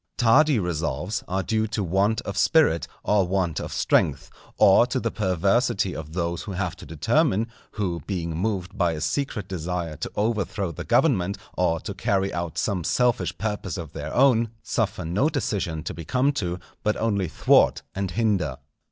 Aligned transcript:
Tardy 0.17 0.57
resolves 0.57 1.23
are 1.27 1.43
due 1.43 1.67
to 1.67 1.83
want 1.83 2.21
of 2.21 2.35
spirit 2.35 2.87
or 3.03 3.27
want 3.27 3.59
of 3.59 3.71
strength, 3.71 4.31
or 4.57 4.87
to 4.87 4.99
the 4.99 5.11
perversity 5.11 5.95
of 5.95 6.13
those 6.13 6.41
who 6.41 6.53
have 6.53 6.75
to 6.77 6.87
determine, 6.87 7.45
who 7.73 8.01
being 8.07 8.35
moved 8.35 8.75
by 8.75 8.93
a 8.93 8.99
secret 8.99 9.47
desire 9.47 9.95
to 9.97 10.11
overthrow 10.15 10.71
the 10.71 10.85
government, 10.85 11.37
or 11.55 11.79
to 11.81 11.93
carry 11.93 12.33
out 12.33 12.57
some 12.57 12.83
selfish 12.83 13.37
purpose 13.37 13.77
of 13.77 13.93
their 13.93 14.11
own, 14.11 14.49
suffer 14.63 15.05
no 15.05 15.29
decision 15.29 15.83
to 15.83 15.93
be 15.93 16.03
come 16.03 16.31
to, 16.31 16.57
but 16.81 16.97
only 16.97 17.27
thwart 17.27 17.83
and 17.93 18.09
hinder. 18.09 18.57